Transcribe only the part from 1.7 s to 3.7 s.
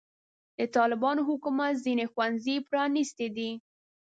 ځینې ښوونځي پرانستې دي.